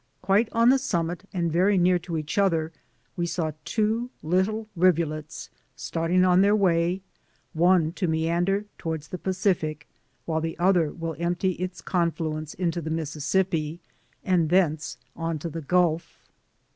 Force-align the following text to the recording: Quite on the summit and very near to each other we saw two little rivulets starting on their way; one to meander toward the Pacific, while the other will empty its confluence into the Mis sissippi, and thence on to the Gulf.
Quite 0.23 0.49
on 0.51 0.69
the 0.69 0.79
summit 0.79 1.25
and 1.31 1.51
very 1.51 1.77
near 1.77 1.99
to 1.99 2.17
each 2.17 2.39
other 2.39 2.71
we 3.15 3.27
saw 3.27 3.51
two 3.63 4.09
little 4.23 4.67
rivulets 4.75 5.51
starting 5.75 6.25
on 6.25 6.41
their 6.41 6.55
way; 6.55 7.03
one 7.53 7.91
to 7.93 8.07
meander 8.07 8.65
toward 8.79 9.01
the 9.03 9.19
Pacific, 9.19 9.87
while 10.25 10.41
the 10.41 10.57
other 10.57 10.91
will 10.91 11.15
empty 11.19 11.51
its 11.51 11.81
confluence 11.81 12.55
into 12.55 12.81
the 12.81 12.89
Mis 12.89 13.15
sissippi, 13.15 13.77
and 14.23 14.49
thence 14.49 14.97
on 15.15 15.37
to 15.37 15.49
the 15.49 15.61
Gulf. 15.61 16.25